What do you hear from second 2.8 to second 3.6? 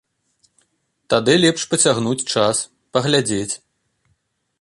паглядзець.